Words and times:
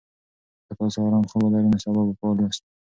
که 0.65 0.73
تاسي 0.77 0.97
ارام 1.05 1.25
خوب 1.31 1.41
ولرئ، 1.43 1.67
نو 1.71 1.77
سبا 1.83 2.01
به 2.07 2.13
فعال 2.19 2.37
یاست. 2.43 2.63